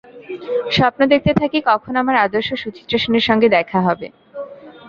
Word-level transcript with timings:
স্বপ্ন 0.75 1.01
দেখতে 1.13 1.31
থাকি 1.39 1.59
কখন 1.69 1.93
আমার 2.01 2.15
আদর্শ 2.17 2.49
সুচিত্রা 2.61 2.97
সেনের 3.01 3.23
সঙ্গে 3.29 3.47
দেখা 3.57 3.79
হবে। 3.87 4.07